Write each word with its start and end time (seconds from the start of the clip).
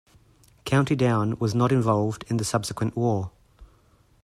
County 0.65 0.95
Down 0.95 1.37
was 1.37 1.53
not 1.53 1.71
involved 1.71 2.25
in 2.27 2.37
the 2.37 2.43
subsequent 2.43 2.95
war. 2.97 3.29